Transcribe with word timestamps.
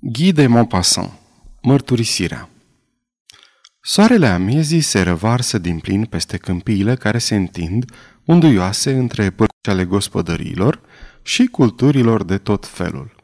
Guy 0.00 0.32
de 0.32 0.46
Maupassant 0.46 1.10
Mărturisirea 1.62 2.48
Soarele 3.80 4.26
amiezii 4.26 4.80
se 4.80 5.02
revarsă 5.02 5.58
din 5.58 5.78
plin 5.78 6.04
peste 6.04 6.36
câmpiile 6.36 6.94
care 6.94 7.18
se 7.18 7.34
întind, 7.36 7.84
unduioase 8.24 8.92
între 8.92 9.30
părți 9.30 9.68
ale 9.68 9.84
gospodăriilor 9.84 10.80
și 11.22 11.46
culturilor 11.46 12.24
de 12.24 12.38
tot 12.38 12.66
felul. 12.66 13.14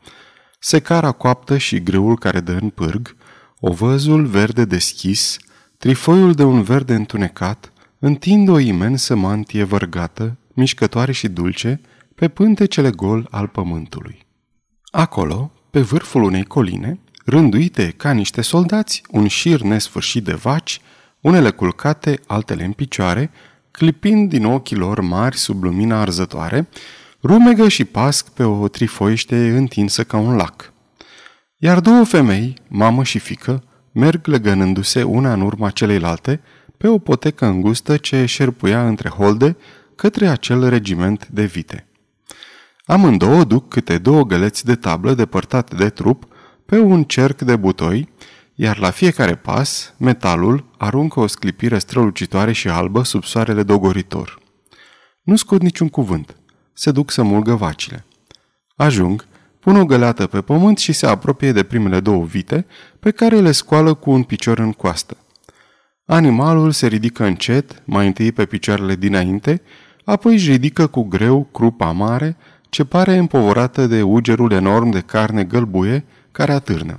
Secara 0.61 1.13
coaptă 1.13 1.59
și 1.59 1.83
grâul 1.83 2.19
care 2.19 2.41
dă 2.41 2.59
în 2.61 2.71
pârg, 2.71 3.17
ovăzul 3.61 4.27
verde 4.27 4.65
deschis, 4.65 5.37
trifoiul 5.79 6.33
de 6.33 6.45
un 6.45 6.63
verde 6.63 6.95
întunecat, 6.95 7.73
întind 7.99 8.49
o 8.49 8.59
imensă 8.59 9.15
mantie 9.15 9.65
vărgată, 9.65 10.39
mișcătoare 10.55 11.13
și 11.13 11.29
dulce, 11.29 11.81
pe 12.15 12.29
pântecele 12.29 12.91
gol 12.91 13.27
al 13.31 13.49
pământului. 13.49 14.27
Acolo, 14.91 15.53
pe 15.71 15.81
vârful 15.81 16.23
unei 16.23 16.45
coline, 16.45 16.99
rânduite 17.25 17.95
ca 17.97 18.11
niște 18.11 18.41
soldați, 18.41 19.03
un 19.11 19.27
șir 19.27 19.61
nesfârșit 19.61 20.25
de 20.25 20.33
vaci, 20.33 20.81
unele 21.21 21.51
culcate, 21.51 22.21
altele 22.27 22.65
în 22.65 22.73
picioare, 22.73 23.31
clipind 23.71 24.29
din 24.29 24.45
ochii 24.45 24.77
lor 24.77 25.01
mari 25.01 25.37
sub 25.37 25.63
lumina 25.63 26.01
arzătoare, 26.01 26.69
rumegă 27.23 27.69
și 27.69 27.85
pasc 27.85 28.29
pe 28.29 28.43
o 28.43 28.69
trifoiește 28.69 29.49
întinsă 29.49 30.05
ca 30.05 30.17
un 30.17 30.37
lac. 30.37 30.73
Iar 31.57 31.81
două 31.81 32.05
femei, 32.05 32.57
mamă 32.69 33.05
și 33.05 33.19
fică, 33.19 33.63
merg 33.93 34.27
legănându-se 34.27 35.03
una 35.03 35.33
în 35.33 35.41
urma 35.41 35.71
celeilalte 35.71 36.41
pe 36.77 36.87
o 36.87 36.99
potecă 36.99 37.47
îngustă 37.47 37.97
ce 37.97 38.25
șerpuia 38.25 38.87
între 38.87 39.09
holde 39.09 39.57
către 39.95 40.29
acel 40.29 40.69
regiment 40.69 41.29
de 41.29 41.45
vite. 41.45 41.88
Amândouă 42.89 43.45
duc 43.45 43.69
câte 43.69 43.99
două 43.99 44.25
găleți 44.25 44.65
de 44.65 44.75
tablă 44.75 45.15
depărtate 45.15 45.75
de 45.75 45.89
trup 45.89 46.27
pe 46.67 46.79
un 46.79 47.05
cerc 47.05 47.41
de 47.41 47.57
butoi, 47.57 48.09
iar 48.55 48.79
la 48.79 48.91
fiecare 48.91 49.35
pas, 49.35 49.95
metalul 49.99 50.65
aruncă 50.79 51.21
o 51.21 51.27
sclipire 51.27 51.79
strălucitoare 51.79 52.53
și 52.53 52.69
albă 52.69 53.03
sub 53.03 53.25
soarele 53.25 53.63
dogoritor. 53.63 54.39
Nu 55.23 55.37
scot 55.37 55.63
niciun 55.63 55.89
cuvânt. 55.89 56.37
Se 56.73 56.91
duc 56.91 57.11
să 57.11 57.23
mulgă 57.23 57.55
vacile. 57.55 58.05
Ajung, 58.77 59.27
pun 59.61 59.77
o 59.77 59.85
găleată 59.85 60.27
pe 60.27 60.41
pământ 60.41 60.79
și 60.79 60.93
se 60.93 61.07
apropie 61.07 61.53
de 61.53 61.63
primele 61.63 62.01
două 62.01 62.25
vite, 62.25 62.67
pe 63.01 63.11
care 63.11 63.41
le 63.41 63.53
scoală 63.53 63.95
cu 63.95 64.11
un 64.11 64.23
picior 64.23 64.59
în 64.59 64.73
coastă. 64.73 65.17
Animalul 66.05 66.71
se 66.71 66.87
ridică 66.87 67.25
încet, 67.25 67.83
mai 67.85 68.07
întâi 68.07 68.33
pe 68.33 68.47
picioarele 68.47 68.95
dinainte, 68.95 69.63
apoi 70.05 70.33
își 70.33 70.51
ridică 70.51 70.87
cu 70.87 71.03
greu 71.03 71.49
crupa 71.53 71.93
mare, 71.93 72.37
ce 72.69 72.85
pare 72.85 73.17
împovorată 73.17 73.87
de 73.87 74.03
ugerul 74.03 74.53
enorm 74.53 74.91
de 74.91 75.01
carne 75.01 75.45
gălbuie 75.45 76.05
care 76.33 76.53
atârnă. 76.53 76.97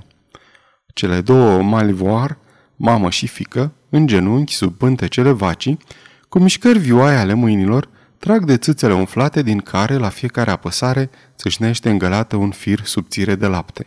Cele 0.94 1.20
două 1.20 1.62
malivoar, 1.62 2.38
mamă 2.76 3.10
și 3.10 3.26
fică, 3.26 3.72
în 3.88 4.06
genunchi 4.06 4.54
sub 4.54 4.76
pântecele 4.76 5.30
vacii, 5.30 5.78
cu 6.28 6.38
mișcări 6.38 6.78
vioaie 6.78 7.18
ale 7.18 7.34
mâinilor, 7.34 7.88
trag 8.18 8.44
de 8.44 8.56
țâțele 8.56 8.92
umflate 8.92 9.42
din 9.42 9.58
care 9.58 9.96
la 9.96 10.08
fiecare 10.08 10.50
apăsare 10.50 11.10
țâșnește 11.36 11.90
îngălată 11.90 12.36
un 12.36 12.50
fir 12.50 12.80
subțire 12.84 13.34
de 13.34 13.46
lapte. 13.46 13.86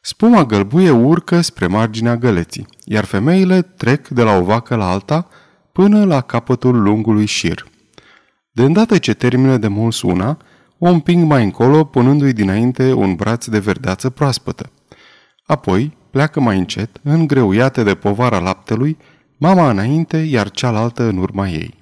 Spuma 0.00 0.44
gălbuie 0.44 0.90
urcă 0.90 1.40
spre 1.40 1.66
marginea 1.66 2.16
găleții, 2.16 2.66
iar 2.84 3.04
femeile 3.04 3.62
trec 3.62 4.08
de 4.08 4.22
la 4.22 4.36
o 4.36 4.42
vacă 4.42 4.74
la 4.74 4.90
alta 4.90 5.28
până 5.72 6.04
la 6.04 6.20
capătul 6.20 6.82
lungului 6.82 7.26
șir. 7.26 7.66
De 8.50 8.62
îndată 8.62 8.98
ce 8.98 9.14
termină 9.14 9.56
de 9.56 9.68
muls 9.68 10.02
una, 10.02 10.38
o 10.78 10.88
împing 10.88 11.24
mai 11.24 11.44
încolo, 11.44 11.84
punându-i 11.84 12.32
dinainte 12.32 12.92
un 12.92 13.14
braț 13.14 13.46
de 13.46 13.58
verdeață 13.58 14.10
proaspătă. 14.10 14.70
Apoi 15.46 15.96
pleacă 16.10 16.40
mai 16.40 16.58
încet, 16.58 17.00
îngreuiate 17.02 17.82
de 17.82 17.94
povara 17.94 18.38
laptelui, 18.38 18.96
mama 19.36 19.70
înainte, 19.70 20.16
iar 20.16 20.50
cealaltă 20.50 21.02
în 21.02 21.16
urma 21.16 21.48
ei. 21.48 21.74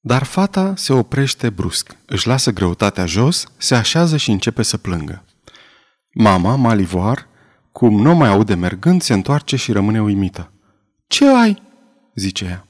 Dar 0.00 0.22
fata 0.22 0.72
se 0.76 0.92
oprește 0.92 1.50
brusc, 1.50 1.96
își 2.06 2.26
lasă 2.26 2.50
greutatea 2.50 3.06
jos, 3.06 3.46
se 3.56 3.74
așează 3.74 4.16
și 4.16 4.30
începe 4.30 4.62
să 4.62 4.76
plângă. 4.76 5.24
Mama, 6.14 6.56
malivoar, 6.56 7.26
cum 7.72 8.00
nu 8.00 8.14
mai 8.14 8.28
aude 8.28 8.54
mergând, 8.54 9.02
se 9.02 9.12
întoarce 9.12 9.56
și 9.56 9.72
rămâne 9.72 10.02
uimită. 10.02 10.50
Ce 11.06 11.26
ai?" 11.26 11.62
zice 12.14 12.44
ea. 12.44 12.66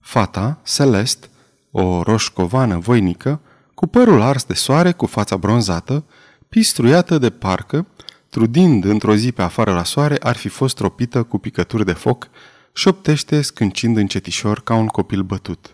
Fata, 0.00 0.60
Celest, 0.74 1.30
o 1.70 2.02
roșcovană 2.02 2.78
voinică, 2.78 3.40
cu 3.76 3.86
părul 3.86 4.20
ars 4.20 4.44
de 4.44 4.54
soare, 4.54 4.92
cu 4.92 5.06
fața 5.06 5.36
bronzată, 5.36 6.04
pistruiată 6.48 7.18
de 7.18 7.30
parcă, 7.30 7.86
trudind 8.30 8.84
într-o 8.84 9.14
zi 9.14 9.32
pe 9.32 9.42
afară 9.42 9.72
la 9.72 9.84
soare, 9.84 10.16
ar 10.20 10.36
fi 10.36 10.48
fost 10.48 10.76
tropită 10.76 11.22
cu 11.22 11.38
picături 11.38 11.84
de 11.84 11.92
foc, 11.92 12.28
șoptește 12.72 13.42
scâncind 13.42 13.96
încetișor 13.96 14.62
ca 14.62 14.74
un 14.74 14.86
copil 14.86 15.22
bătut. 15.22 15.72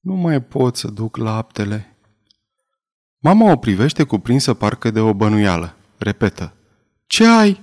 Nu 0.00 0.14
mai 0.14 0.42
pot 0.42 0.76
să 0.76 0.88
duc 0.88 1.16
laptele. 1.16 1.96
Mama 3.18 3.50
o 3.50 3.56
privește 3.56 4.02
cuprinsă 4.02 4.54
parcă 4.54 4.90
de 4.90 5.00
o 5.00 5.14
bănuială. 5.14 5.76
Repetă. 5.98 6.54
Ce 7.06 7.26
ai? 7.26 7.60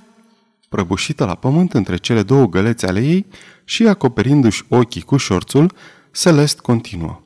Prăbușită 0.70 1.26
la 1.26 1.36
pământ 1.36 1.74
între 1.74 1.98
cele 1.98 2.24
două 2.24 2.46
gălețe 2.48 2.88
ale 2.88 3.00
ei 3.00 3.26
și 3.64 3.88
acoperindu-și 3.88 4.66
ochii 4.70 5.02
cu 5.02 5.18
șorțul, 5.18 5.74
Celest 6.12 6.60
continuă. 6.60 7.22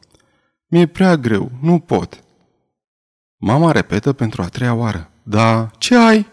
Mi-e 0.73 0.85
prea 0.85 1.17
greu, 1.17 1.51
nu 1.61 1.79
pot. 1.79 2.23
Mama 3.37 3.71
repetă 3.71 4.13
pentru 4.13 4.41
a 4.41 4.47
treia 4.47 4.73
oară. 4.73 5.11
Da, 5.23 5.71
ce 5.77 5.95
ai? 5.95 6.27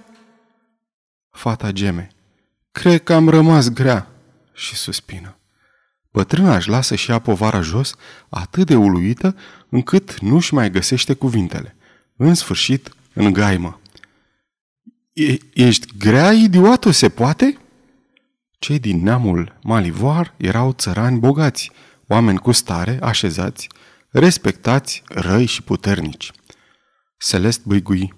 Fata 1.30 1.70
geme. 1.70 2.10
Cred 2.72 3.02
că 3.02 3.12
am 3.12 3.28
rămas 3.28 3.68
grea. 3.68 4.06
Și 4.52 4.74
suspină. 4.74 5.38
Bătrâna 6.10 6.56
își 6.56 6.68
lasă 6.68 6.94
și 6.94 7.10
ea 7.10 7.18
povara 7.18 7.60
jos, 7.60 7.94
atât 8.28 8.66
de 8.66 8.76
uluită, 8.76 9.36
încât 9.68 10.20
nu-și 10.20 10.54
mai 10.54 10.70
găsește 10.70 11.14
cuvintele. 11.14 11.76
În 12.16 12.34
sfârșit, 12.34 12.94
în 13.14 13.32
gaimă. 13.32 13.80
E- 15.12 15.38
ești 15.54 15.96
grea, 15.98 16.32
idiotă, 16.32 16.90
se 16.90 17.08
poate? 17.08 17.58
Cei 18.58 18.78
din 18.78 19.02
neamul 19.02 19.58
Malivoar 19.62 20.34
erau 20.36 20.72
țărani 20.72 21.18
bogați, 21.18 21.70
oameni 22.06 22.38
cu 22.38 22.52
stare, 22.52 22.98
așezați, 23.02 23.68
respectați, 24.10 25.02
răi 25.08 25.46
și 25.46 25.62
puternici. 25.62 26.30
Celest 27.18 27.64
băigui. 27.64 28.14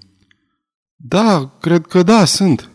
Da, 0.96 1.56
cred 1.60 1.86
că 1.86 2.02
da, 2.02 2.24
sunt. 2.24 2.70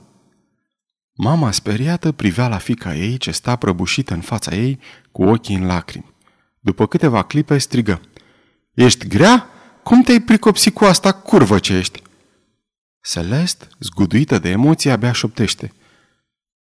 Mama 1.14 1.52
speriată 1.52 2.12
privea 2.12 2.48
la 2.48 2.58
fica 2.58 2.96
ei 2.96 3.18
ce 3.18 3.32
sta 3.32 3.56
prăbușită 3.56 4.14
în 4.14 4.22
fața 4.22 4.56
ei 4.56 4.80
cu 5.12 5.24
ochii 5.24 5.56
în 5.56 5.66
lacrimi. 5.66 6.16
După 6.60 6.88
câteva 6.88 7.24
clipe 7.24 7.58
strigă. 7.58 8.02
Ești 8.74 9.08
grea? 9.08 9.50
Cum 9.84 10.02
te-ai 10.02 10.22
pricopsit 10.22 10.74
cu 10.74 10.84
asta 10.84 11.12
curvă 11.12 11.60
ce 11.60 11.74
ești? 11.74 12.02
Celest, 13.02 13.68
zguduită 13.80 14.40
de 14.40 14.50
emoții, 14.50 14.92
abia 14.92 15.12
șoptește. 15.12 15.74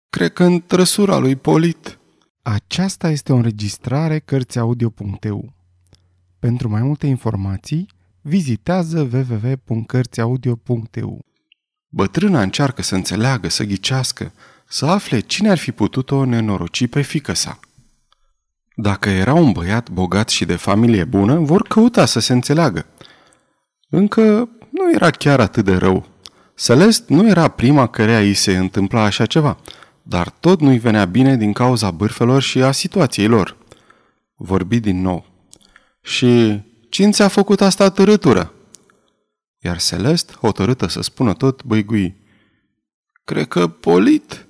Cred 0.10 0.34
că 0.34 0.44
în 0.44 0.62
trăsura 0.62 1.18
lui 1.18 1.36
Polit. 1.36 2.00
Aceasta 2.42 3.10
este 3.10 3.34
o 3.34 3.36
înregistrare 3.36 4.20
Cărțiaudio.eu. 4.20 5.61
Pentru 6.42 6.70
mai 6.70 6.82
multe 6.82 7.08
informații, 7.08 7.90
vizitează 8.22 9.10
www.cărțiaudio.eu. 9.14 11.26
Bătrâna 11.88 12.42
încearcă 12.42 12.82
să 12.82 12.96
înțeleagă, 12.96 13.50
să 13.50 13.64
ghicească, 13.64 14.32
să 14.68 14.86
afle 14.86 15.20
cine 15.20 15.50
ar 15.50 15.58
fi 15.58 15.72
putut-o 15.72 16.26
nenoroci 16.26 16.88
pe 16.88 17.02
fică 17.02 17.34
sa. 17.34 17.60
Dacă 18.76 19.10
era 19.10 19.34
un 19.34 19.52
băiat 19.52 19.90
bogat 19.90 20.30
și 20.30 20.46
de 20.46 20.56
familie 20.56 21.04
bună, 21.04 21.40
vor 21.40 21.62
căuta 21.62 22.06
să 22.06 22.20
se 22.20 22.34
înțeleagă. 22.34 22.86
Încă 23.90 24.50
nu 24.70 24.94
era 24.94 25.10
chiar 25.10 25.40
atât 25.40 25.66
de 25.66 25.76
rău. 25.76 26.08
Celest 26.56 27.10
nu 27.10 27.28
era 27.28 27.48
prima 27.48 27.88
cărea 27.88 28.20
îi 28.20 28.34
se 28.34 28.58
întâmpla 28.58 29.04
așa 29.04 29.26
ceva, 29.26 29.58
dar 30.02 30.30
tot 30.30 30.60
nu-i 30.60 30.78
venea 30.78 31.06
bine 31.06 31.38
din 31.38 31.54
cauza 31.54 31.92
bârfelor 31.92 32.42
și 32.42 32.62
a 32.62 32.72
situației 32.72 33.28
lor. 33.28 33.58
Vorbi 34.36 34.80
din 34.80 35.02
nou. 35.02 35.31
Și 36.02 36.62
cine 36.90 37.12
ți-a 37.12 37.28
făcut 37.28 37.62
asta 37.62 37.90
târâtură? 37.90 38.54
Iar 39.60 39.82
Celest, 39.82 40.38
hotărâtă 40.38 40.88
să 40.88 41.02
spună 41.02 41.34
tot, 41.34 41.64
băigui. 41.64 42.16
Cred 43.24 43.48
că 43.48 43.68
Polit. 43.68 44.46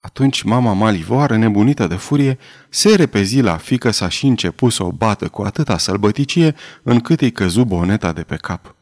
Atunci 0.00 0.42
mama 0.42 0.72
malivoară, 0.72 1.36
nebunită 1.36 1.86
de 1.86 1.94
furie, 1.94 2.38
se 2.68 2.94
repezi 2.94 3.40
la 3.40 3.56
fică 3.56 3.90
sa 3.90 4.08
și 4.08 4.26
începu 4.26 4.68
să 4.68 4.82
o 4.82 4.92
bată 4.92 5.28
cu 5.28 5.42
atâta 5.42 5.78
sălbăticie 5.78 6.54
încât 6.82 7.20
îi 7.20 7.32
căzu 7.32 7.64
boneta 7.64 8.12
de 8.12 8.22
pe 8.22 8.36
cap. 8.36 8.74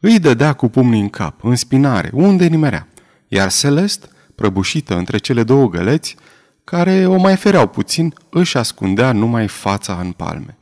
Îi 0.00 0.18
dădea 0.18 0.52
cu 0.52 0.68
pumnii 0.68 1.00
în 1.00 1.08
cap, 1.08 1.44
în 1.44 1.56
spinare, 1.56 2.10
unde 2.12 2.46
nimerea, 2.46 2.88
iar 3.28 3.52
Celest, 3.52 4.10
prăbușită 4.34 4.96
între 4.96 5.18
cele 5.18 5.42
două 5.42 5.68
găleți, 5.68 6.16
care 6.64 7.06
o 7.06 7.16
mai 7.16 7.36
fereau 7.36 7.66
puțin, 7.66 8.14
își 8.30 8.56
ascundea 8.56 9.12
numai 9.12 9.48
fața 9.48 9.98
în 10.00 10.12
palme. 10.12 10.59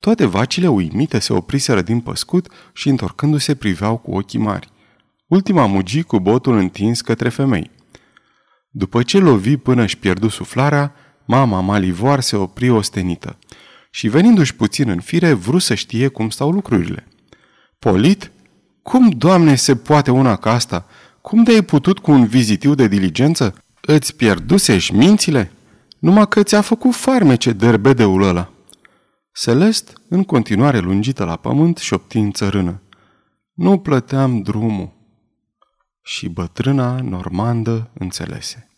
Toate 0.00 0.26
vacile 0.26 0.68
uimite 0.68 1.18
se 1.18 1.32
opriseră 1.32 1.82
din 1.82 2.00
păscut 2.00 2.48
și 2.72 2.88
întorcându-se 2.88 3.54
priveau 3.54 3.96
cu 3.96 4.10
ochii 4.10 4.38
mari. 4.38 4.68
Ultima 5.26 5.66
mugi 5.66 6.02
cu 6.02 6.20
botul 6.20 6.56
întins 6.56 7.00
către 7.00 7.28
femei. 7.28 7.70
După 8.70 9.02
ce 9.02 9.18
lovi 9.18 9.56
până 9.56 9.82
își 9.82 9.98
pierdu 9.98 10.28
suflarea, 10.28 10.94
mama 11.24 11.60
Malivoar 11.60 12.20
se 12.20 12.36
opri 12.36 12.70
ostenită 12.70 13.38
și 13.90 14.08
venindu-și 14.08 14.54
puțin 14.54 14.88
în 14.88 15.00
fire, 15.00 15.32
vrut 15.32 15.62
să 15.62 15.74
știe 15.74 16.08
cum 16.08 16.30
stau 16.30 16.50
lucrurile. 16.50 17.06
Polit? 17.78 18.30
Cum, 18.82 19.08
Doamne, 19.08 19.54
se 19.54 19.76
poate 19.76 20.10
una 20.10 20.36
ca 20.36 20.52
asta? 20.52 20.86
Cum 21.20 21.42
de-ai 21.42 21.62
putut 21.62 21.98
cu 21.98 22.10
un 22.10 22.26
vizitiu 22.26 22.74
de 22.74 22.88
diligență? 22.88 23.54
Îți 23.80 24.16
pierduse-și 24.16 24.94
mințile? 24.94 25.52
Numai 25.98 26.28
că 26.28 26.42
ți-a 26.42 26.60
făcut 26.60 26.94
farmece 26.94 27.52
derbedeul 27.52 28.22
ăla. 28.22 28.50
Celest, 29.32 30.00
în 30.08 30.24
continuare 30.24 30.78
lungită 30.78 31.24
la 31.24 31.36
pământ, 31.36 31.76
șopti 31.76 32.18
în 32.18 32.32
țărână. 32.32 32.82
Nu 33.52 33.78
plăteam 33.78 34.42
drumul. 34.42 34.92
Și 36.02 36.28
bătrâna 36.28 37.00
normandă 37.00 37.90
înțelese. 37.92 38.68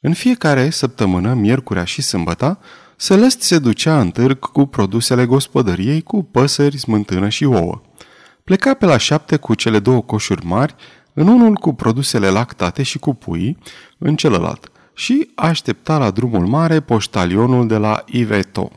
În 0.00 0.12
fiecare 0.12 0.70
săptămână, 0.70 1.34
miercurea 1.34 1.84
și 1.84 2.02
sâmbăta, 2.02 2.58
Celest 2.98 3.40
se 3.40 3.58
ducea 3.58 4.00
în 4.00 4.10
târg 4.10 4.38
cu 4.38 4.66
produsele 4.66 5.26
gospodăriei, 5.26 6.02
cu 6.02 6.22
păsări, 6.22 6.78
smântână 6.78 7.28
și 7.28 7.44
ouă. 7.44 7.80
Pleca 8.44 8.74
pe 8.74 8.86
la 8.86 8.96
șapte 8.96 9.36
cu 9.36 9.54
cele 9.54 9.78
două 9.78 10.02
coșuri 10.02 10.46
mari, 10.46 10.74
în 11.12 11.28
unul 11.28 11.54
cu 11.54 11.74
produsele 11.74 12.28
lactate 12.28 12.82
și 12.82 12.98
cu 12.98 13.14
pui, 13.14 13.58
în 13.98 14.16
celălalt, 14.16 14.70
și 14.94 15.30
aștepta 15.34 15.98
la 15.98 16.10
drumul 16.10 16.46
mare 16.46 16.80
poștalionul 16.80 17.66
de 17.66 17.76
la 17.76 18.04
Iveto. 18.06 18.70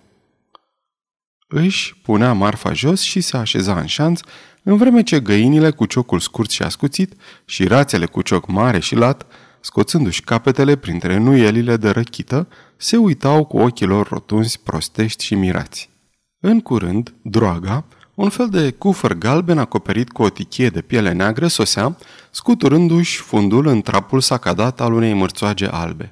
Își 1.51 1.95
punea 2.01 2.33
marfa 2.33 2.73
jos 2.73 3.01
și 3.01 3.21
se 3.21 3.37
așeza 3.37 3.79
în 3.79 3.85
șanț, 3.85 4.19
în 4.63 4.77
vreme 4.77 5.03
ce 5.03 5.19
găinile 5.19 5.71
cu 5.71 5.85
ciocul 5.85 6.19
scurt 6.19 6.49
și 6.49 6.63
ascuțit 6.63 7.13
și 7.45 7.67
rațele 7.67 8.05
cu 8.05 8.21
cioc 8.21 8.47
mare 8.47 8.79
și 8.79 8.95
lat, 8.95 9.25
scoțându-și 9.59 10.21
capetele 10.21 10.75
printre 10.75 11.17
nuielile 11.17 11.77
de 11.77 11.89
răchită, 11.89 12.47
se 12.77 12.97
uitau 12.97 13.45
cu 13.45 13.57
ochii 13.57 13.85
lor 13.85 14.07
rotunzi, 14.07 14.59
prostești 14.59 15.25
și 15.25 15.35
mirați. 15.35 15.89
În 16.39 16.59
curând, 16.59 17.13
droaga, 17.21 17.85
un 18.15 18.29
fel 18.29 18.49
de 18.49 18.71
cufăr 18.71 19.13
galben 19.13 19.57
acoperit 19.57 20.11
cu 20.11 20.21
o 20.21 20.29
tichie 20.29 20.69
de 20.69 20.81
piele 20.81 21.11
neagră 21.11 21.47
sosea, 21.47 21.97
scuturându-și 22.31 23.19
fundul 23.19 23.67
în 23.67 23.81
trapul 23.81 24.21
sacadat 24.21 24.81
al 24.81 24.93
unei 24.93 25.13
mărțoage 25.13 25.65
albe. 25.65 26.11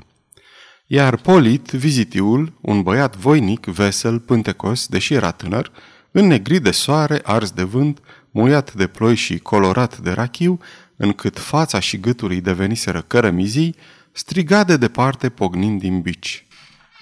Iar 0.89 1.17
Polit, 1.17 1.71
vizitiul, 1.71 2.53
un 2.61 2.81
băiat 2.81 3.15
voinic, 3.15 3.65
vesel, 3.65 4.19
pântecos, 4.19 4.87
deși 4.87 5.13
era 5.13 5.31
tânăr, 5.31 5.71
înnegrit 6.11 6.63
de 6.63 6.71
soare, 6.71 7.21
ars 7.23 7.51
de 7.51 7.63
vânt, 7.63 7.99
muiat 8.31 8.73
de 8.73 8.87
ploi 8.87 9.15
și 9.15 9.37
colorat 9.37 9.97
de 9.97 10.11
rachiu, 10.11 10.59
încât 10.95 11.39
fața 11.39 11.79
și 11.79 11.99
gâtul 11.99 12.29
îi 12.29 12.41
deveniseră 12.41 13.01
cărămizii, 13.01 13.75
striga 14.11 14.63
de 14.63 14.77
departe 14.77 15.29
pognind 15.29 15.79
din 15.79 16.01
bici. 16.01 16.47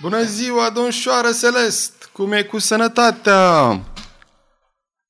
Bună 0.02 0.24
ziua, 0.24 0.70
domnșoară 0.70 1.30
Celest! 1.42 2.10
Cum 2.12 2.32
e 2.32 2.42
cu 2.42 2.60
sănătatea? 2.60 3.80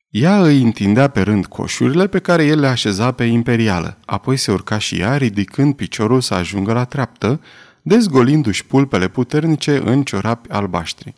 Ea 0.10 0.42
îi 0.42 0.62
întindea 0.62 1.07
pe 1.07 1.22
rând 1.22 1.45
coșurile 1.45 2.07
pe 2.07 2.19
care 2.19 2.45
el 2.45 2.60
le 2.60 2.68
așeza 2.68 3.12
pe 3.12 3.24
imperială, 3.24 3.98
apoi 4.06 4.38
se 4.38 4.51
urca 4.51 4.77
și 4.77 5.00
ea, 5.00 5.18
ridicând 5.18 5.75
piciorul 5.75 6.22
să 6.22 6.33
ajungă 6.33 6.74
la 6.74 6.83
treaptă, 6.83 7.39
dezgolindu-și 7.88 8.66
pulpele 8.66 9.08
puternice 9.08 9.78
în 9.78 10.04
ciorapi 10.04 10.50
albaștri. 10.50 11.14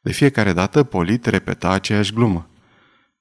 De 0.00 0.12
fiecare 0.12 0.52
dată 0.52 0.82
Polit 0.82 1.26
repeta 1.26 1.70
aceeași 1.70 2.12
glumă. 2.12 2.48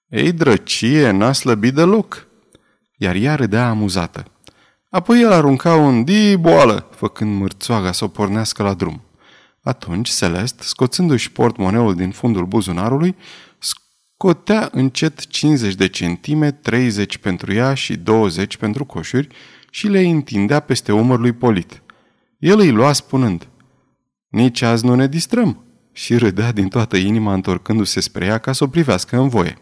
Ei, 0.08 0.32
drăcie, 0.32 1.10
n-a 1.10 1.32
slăbit 1.32 1.74
deloc!" 1.74 2.28
Iar 2.98 3.16
ea 3.16 3.36
râdea 3.36 3.70
amuzată. 3.70 4.26
Apoi 4.90 5.22
el 5.22 5.32
arunca 5.32 5.76
un 5.76 6.04
di 6.04 6.38
boală, 6.38 6.90
făcând 6.96 7.36
mârțoaga 7.36 7.92
să 7.92 8.04
o 8.04 8.08
pornească 8.08 8.64
la 8.64 8.74
drum. 8.74 9.02
Atunci, 9.62 10.10
Celest, 10.10 10.60
scoțându-și 10.60 11.32
portmoneul 11.32 11.96
din 11.96 12.12
fundul 12.12 12.46
buzunarului, 12.46 13.16
scotea 13.58 14.70
încet 14.72 15.28
50 15.28 15.74
de 15.74 15.88
centime, 15.88 16.52
30 16.52 17.18
pentru 17.18 17.54
ea 17.54 17.74
și 17.74 17.96
20 17.96 18.58
pentru 18.58 18.86
coșuri 18.86 19.28
și 19.70 19.88
le 19.88 20.00
întindea 20.00 20.60
peste 20.60 20.92
umăr 20.92 21.20
lui 21.20 21.32
Polit. 21.32 21.82
El 22.42 22.60
îi 22.60 22.72
lua 22.72 22.94
spunând, 22.94 23.48
Nici 24.30 24.62
azi 24.62 24.86
nu 24.86 24.96
ne 24.96 25.08
distrăm, 25.08 25.66
și 25.92 26.18
râdea 26.18 26.52
din 26.52 26.68
toată 26.68 26.98
inima 26.98 27.34
întorcându-se 27.34 28.00
spre 28.00 28.26
ea 28.26 28.38
ca 28.38 28.52
să 28.52 28.64
o 28.64 28.68
privească 28.68 29.18
în 29.18 29.28
voie. 29.28 29.58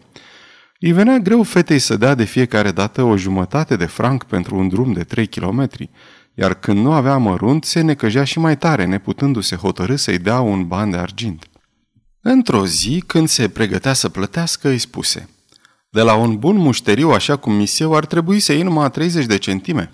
Îi 0.78 0.92
venea 0.92 1.18
greu 1.18 1.42
fetei 1.42 1.78
să 1.78 1.96
dea 1.96 2.14
de 2.14 2.24
fiecare 2.24 2.70
dată 2.70 3.02
o 3.02 3.16
jumătate 3.16 3.76
de 3.76 3.84
franc 3.84 4.24
pentru 4.24 4.56
un 4.56 4.68
drum 4.68 4.92
de 4.92 5.04
3 5.04 5.26
kilometri, 5.26 5.90
iar 6.34 6.54
când 6.54 6.78
nu 6.78 6.92
avea 6.92 7.16
mărunt, 7.16 7.64
se 7.64 7.80
necăjea 7.80 8.24
și 8.24 8.38
mai 8.38 8.58
tare, 8.58 8.84
neputându-se 8.84 9.56
hotărâ 9.56 9.96
să-i 9.96 10.18
dea 10.18 10.40
un 10.40 10.66
ban 10.66 10.90
de 10.90 10.96
argint. 10.96 11.46
Într-o 12.20 12.66
zi, 12.66 13.02
când 13.06 13.28
se 13.28 13.48
pregătea 13.48 13.92
să 13.92 14.08
plătească, 14.08 14.68
îi 14.68 14.78
spuse 14.78 15.28
De 15.90 16.02
la 16.02 16.14
un 16.14 16.38
bun 16.38 16.56
mușteriu 16.56 17.10
așa 17.10 17.36
cum 17.36 17.52
miseu 17.52 17.94
ar 17.94 18.06
trebui 18.06 18.40
să 18.40 18.52
iei 18.52 18.62
numai 18.62 18.90
30 18.90 19.26
de 19.26 19.38
centime. 19.38 19.92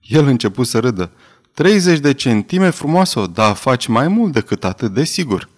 El 0.00 0.26
început 0.26 0.66
să 0.66 0.78
râdă. 0.78 1.12
30 1.56 1.98
de 1.98 2.14
centime 2.14 2.70
frumoasă, 2.70 3.26
dar 3.26 3.54
faci 3.54 3.86
mai 3.86 4.08
mult 4.08 4.32
decât 4.32 4.64
atât, 4.64 4.92
de 4.92 5.04
sigur. 5.04 5.48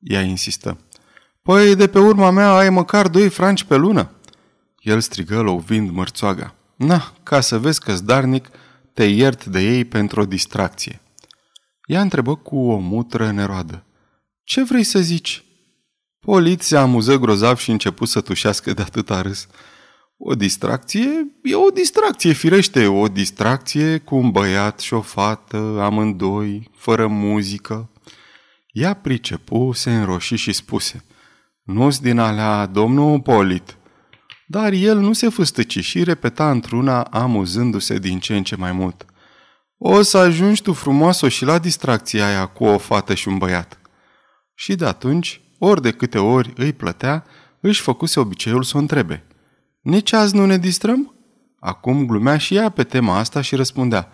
Ea 0.00 0.20
insistă. 0.20 0.78
Păi, 1.42 1.76
de 1.76 1.86
pe 1.86 1.98
urma 1.98 2.30
mea 2.30 2.50
ai 2.56 2.70
măcar 2.70 3.08
doi 3.08 3.28
franci 3.28 3.64
pe 3.64 3.76
lună. 3.76 4.10
El 4.78 5.00
strigă 5.00 5.40
lovind 5.40 5.90
mărțoaga. 5.90 6.54
Na, 6.76 7.12
ca 7.22 7.40
să 7.40 7.58
vezi 7.58 7.80
că 7.80 7.94
zdarnic 7.94 8.48
te 8.92 9.04
iert 9.04 9.44
de 9.44 9.60
ei 9.60 9.84
pentru 9.84 10.20
o 10.20 10.24
distracție. 10.24 11.00
Ea 11.86 12.00
întrebă 12.00 12.34
cu 12.36 12.56
o 12.56 12.76
mutră 12.76 13.30
neroadă. 13.30 13.84
Ce 14.44 14.62
vrei 14.62 14.84
să 14.84 14.98
zici? 14.98 15.44
Polit 16.20 16.62
se 16.62 16.76
amuză 16.76 17.16
grozav 17.16 17.56
și 17.56 17.70
început 17.70 18.08
să 18.08 18.20
tușească 18.20 18.72
de 18.72 18.82
atâta 18.82 19.20
râs. 19.20 19.46
O 20.26 20.34
distracție 20.34 21.26
e 21.42 21.54
o 21.54 21.70
distracție, 21.70 22.32
firește, 22.32 22.86
o 22.86 23.08
distracție 23.08 23.98
cu 23.98 24.16
un 24.16 24.30
băiat 24.30 24.80
și 24.80 24.94
o 24.94 25.00
fată, 25.00 25.78
amândoi, 25.80 26.70
fără 26.76 27.06
muzică. 27.06 27.90
Ea 28.72 28.94
pricepu, 28.94 29.72
se 29.72 29.94
înroși 29.94 30.34
și 30.34 30.52
spuse, 30.52 31.04
Nu-s 31.62 31.98
din 31.98 32.18
alea, 32.18 32.66
domnul 32.66 33.20
Polit. 33.20 33.76
Dar 34.46 34.72
el 34.72 34.98
nu 34.98 35.12
se 35.12 35.28
fâstăci 35.28 35.78
și 35.78 36.04
repeta 36.04 36.50
într-una, 36.50 37.02
amuzându-se 37.02 37.98
din 37.98 38.18
ce 38.18 38.36
în 38.36 38.42
ce 38.42 38.56
mai 38.56 38.72
mult. 38.72 39.04
O 39.78 40.02
să 40.02 40.18
ajungi 40.18 40.62
tu 40.62 40.72
frumoasă 40.72 41.28
și 41.28 41.44
la 41.44 41.58
distracția 41.58 42.26
aia 42.26 42.46
cu 42.46 42.64
o 42.64 42.78
fată 42.78 43.14
și 43.14 43.28
un 43.28 43.38
băiat. 43.38 43.80
Și 44.54 44.74
de 44.74 44.86
atunci, 44.86 45.40
ori 45.58 45.82
de 45.82 45.90
câte 45.90 46.18
ori 46.18 46.52
îi 46.56 46.72
plătea, 46.72 47.24
își 47.60 47.80
făcuse 47.80 48.20
obiceiul 48.20 48.62
să 48.62 48.76
o 48.76 48.80
întrebe. 48.80 49.24
Nici 49.84 50.12
azi 50.12 50.34
nu 50.34 50.46
ne 50.46 50.58
distrăm? 50.58 51.14
Acum 51.60 52.06
glumea 52.06 52.36
și 52.36 52.54
ea 52.54 52.68
pe 52.68 52.84
tema 52.84 53.18
asta 53.18 53.40
și 53.40 53.54
răspundea. 53.54 54.08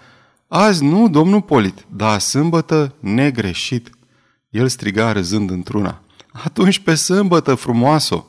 Azi 0.49 0.85
nu, 0.85 1.09
domnul 1.09 1.43
Polit, 1.43 1.85
dar 1.89 2.19
sâmbătă 2.19 2.95
negreșit. 3.01 3.91
El 4.49 4.69
striga 4.69 5.13
râzând 5.13 5.51
într-una. 5.51 6.03
Atunci 6.33 6.79
pe 6.79 6.95
sâmbătă, 6.95 7.55
frumoasă! 7.55 8.25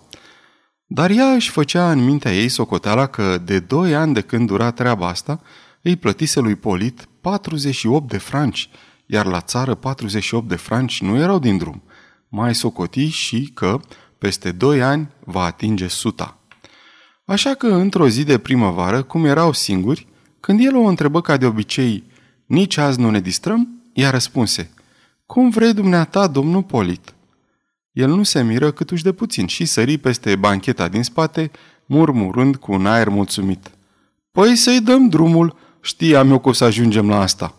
Dar 0.85 1.09
ea 1.09 1.25
își 1.33 1.49
făcea 1.49 1.91
în 1.91 2.03
mintea 2.03 2.35
ei 2.35 2.49
socoteala 2.49 3.07
că 3.07 3.37
de 3.37 3.59
doi 3.59 3.95
ani 3.95 4.13
de 4.13 4.21
când 4.21 4.47
dura 4.47 4.71
treaba 4.71 5.07
asta, 5.07 5.41
îi 5.81 5.95
plătise 5.95 6.39
lui 6.39 6.55
Polit 6.55 7.07
48 7.21 8.09
de 8.09 8.17
franci, 8.17 8.69
iar 9.05 9.25
la 9.25 9.41
țară 9.41 9.75
48 9.75 10.47
de 10.47 10.55
franci 10.55 11.01
nu 11.01 11.17
erau 11.17 11.39
din 11.39 11.57
drum. 11.57 11.83
Mai 12.29 12.55
socoti 12.55 13.07
și 13.07 13.51
că, 13.53 13.79
peste 14.17 14.51
doi 14.51 14.81
ani, 14.81 15.09
va 15.25 15.43
atinge 15.43 15.87
suta. 15.87 16.40
Așa 17.31 17.53
că, 17.53 17.67
într-o 17.67 18.07
zi 18.07 18.23
de 18.23 18.37
primăvară, 18.37 19.03
cum 19.03 19.25
erau 19.25 19.53
singuri, 19.53 20.07
când 20.39 20.59
el 20.63 20.75
o 20.75 20.83
întrebă 20.83 21.21
ca 21.21 21.37
de 21.37 21.45
obicei, 21.45 22.03
nici 22.45 22.77
azi 22.77 22.99
nu 22.99 23.09
ne 23.09 23.19
distrăm, 23.19 23.67
ea 23.93 24.09
răspunse, 24.09 24.71
Cum 25.25 25.49
vrei 25.49 25.73
dumneata, 25.73 26.27
domnul 26.27 26.63
Polit?" 26.63 27.13
El 27.91 28.09
nu 28.09 28.23
se 28.23 28.43
miră 28.43 28.71
cât 28.71 28.89
uși 28.89 29.03
de 29.03 29.11
puțin 29.11 29.47
și 29.47 29.65
sări 29.65 29.97
peste 29.97 30.35
bancheta 30.35 30.87
din 30.87 31.03
spate, 31.03 31.51
murmurând 31.85 32.55
cu 32.55 32.71
un 32.71 32.85
aer 32.85 33.09
mulțumit. 33.09 33.71
Păi 34.31 34.55
să-i 34.55 34.81
dăm 34.81 35.07
drumul, 35.09 35.55
știam 35.81 36.29
eu 36.29 36.39
că 36.39 36.49
o 36.49 36.53
să 36.53 36.63
ajungem 36.63 37.09
la 37.09 37.21
asta. 37.21 37.55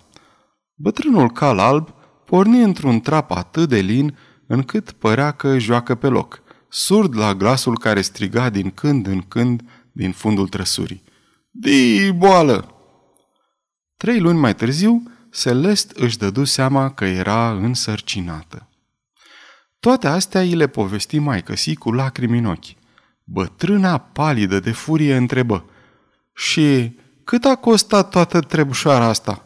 Bătrânul 0.74 1.30
cal 1.30 1.58
alb 1.58 1.88
porni 2.24 2.62
într-un 2.62 3.00
trap 3.00 3.30
atât 3.30 3.68
de 3.68 3.78
lin 3.78 4.16
încât 4.46 4.90
părea 4.90 5.30
că 5.30 5.58
joacă 5.58 5.94
pe 5.94 6.06
loc, 6.06 6.42
surd 6.74 7.16
la 7.16 7.34
glasul 7.34 7.78
care 7.78 8.00
striga 8.00 8.50
din 8.50 8.70
când 8.70 9.06
în 9.06 9.20
când 9.20 9.62
din 9.92 10.12
fundul 10.12 10.48
trăsurii. 10.48 11.02
Di, 11.50 12.12
boală! 12.12 12.74
Trei 13.96 14.20
luni 14.20 14.38
mai 14.38 14.54
târziu, 14.54 15.02
Celest 15.32 15.90
își 15.90 16.18
dădu 16.18 16.44
seama 16.44 16.90
că 16.90 17.04
era 17.04 17.50
însărcinată. 17.50 18.68
Toate 19.80 20.06
astea 20.08 20.40
îi 20.40 20.54
le 20.54 20.66
povesti 20.66 21.18
mai 21.18 21.42
căsi 21.42 21.74
cu 21.74 21.92
lacrimi 21.92 22.38
în 22.38 22.44
ochi. 22.44 22.74
Bătrâna 23.24 23.98
palidă 23.98 24.60
de 24.60 24.72
furie 24.72 25.16
întrebă, 25.16 25.64
Și 26.34 26.98
cât 27.24 27.44
a 27.44 27.56
costat 27.56 28.10
toată 28.10 28.40
trebușoara 28.40 29.04
asta? 29.04 29.44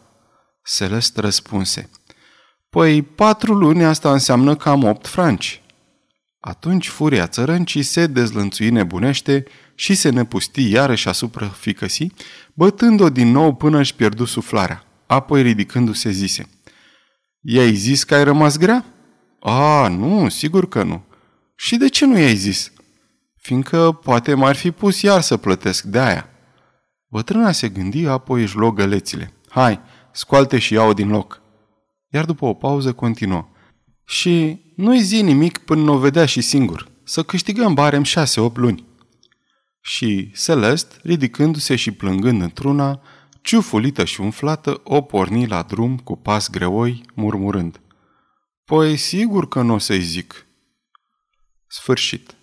Celest 0.76 1.16
răspunse. 1.16 1.90
Păi 2.70 3.02
patru 3.02 3.54
luni 3.54 3.84
asta 3.84 4.12
înseamnă 4.12 4.56
cam 4.56 4.84
opt 4.84 5.06
franci. 5.06 5.60
Atunci 6.46 6.88
furia 6.88 7.26
țărâncii 7.26 7.82
se 7.82 8.06
dezlănțui 8.06 8.70
nebunește 8.70 9.44
și 9.74 9.94
se 9.94 10.10
nepusti 10.10 10.70
iarăși 10.70 11.08
asupra 11.08 11.48
ficăsii, 11.48 12.12
bătând-o 12.54 13.10
din 13.10 13.30
nou 13.30 13.54
până 13.54 13.78
își 13.78 13.94
pierdu 13.94 14.24
suflarea. 14.24 14.84
Apoi 15.06 15.42
ridicându-se 15.42 16.10
zise. 16.10 16.48
I-ai 17.40 17.74
zis 17.74 18.04
că 18.04 18.14
ai 18.14 18.24
rămas 18.24 18.58
grea? 18.58 18.84
A, 19.40 19.88
nu, 19.88 20.28
sigur 20.28 20.68
că 20.68 20.82
nu. 20.82 21.04
Și 21.56 21.76
de 21.76 21.88
ce 21.88 22.06
nu 22.06 22.18
i-ai 22.18 22.34
zis? 22.34 22.72
Fiindcă 23.36 23.92
poate 24.02 24.34
m-ar 24.34 24.56
fi 24.56 24.70
pus 24.70 25.02
iar 25.02 25.20
să 25.20 25.36
plătesc 25.36 25.84
de 25.84 25.98
aia. 25.98 26.28
Bătrâna 27.08 27.52
se 27.52 27.68
gândi, 27.68 28.06
apoi 28.06 28.42
își 28.42 28.56
luă 28.56 28.72
gălețile. 28.72 29.32
Hai, 29.48 29.80
scoalte 30.12 30.58
și 30.58 30.72
iau 30.72 30.92
din 30.92 31.08
loc. 31.08 31.42
Iar 32.08 32.24
după 32.24 32.44
o 32.44 32.54
pauză 32.54 32.92
continuă. 32.92 33.48
Și 34.06 34.60
nu-i 34.76 35.02
zi 35.02 35.22
nimic 35.22 35.58
până 35.58 35.82
nu 35.82 35.92
o 35.92 35.98
vedea 35.98 36.26
și 36.26 36.40
singur. 36.40 36.88
Să 37.02 37.22
câștigăm 37.22 37.74
barem 37.74 38.02
șase-opt 38.02 38.56
luni. 38.56 38.84
Și 39.80 40.32
Celest, 40.44 41.00
ridicându-se 41.02 41.76
și 41.76 41.90
plângând 41.90 42.42
într-una, 42.42 43.02
ciufulită 43.42 44.04
și 44.04 44.20
umflată, 44.20 44.80
o 44.84 45.00
porni 45.00 45.46
la 45.46 45.62
drum 45.62 45.98
cu 45.98 46.16
pas 46.16 46.50
greoi, 46.50 47.02
murmurând. 47.14 47.80
Păi 48.64 48.96
sigur 48.96 49.48
că 49.48 49.62
nu 49.62 49.74
o 49.74 49.78
să-i 49.78 50.02
zic. 50.02 50.46
Sfârșit. 51.66 52.35